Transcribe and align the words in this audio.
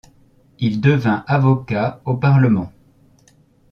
Il 0.57 0.81
devint 0.81 1.23
avocat 1.27 2.01
au 2.05 2.15
Parlement. 2.17 2.71